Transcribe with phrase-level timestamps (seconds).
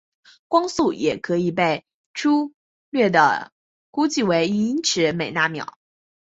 [0.47, 2.53] 光速也可以被初
[2.89, 3.51] 略地
[3.91, 5.77] 估计为一英尺每纳秒。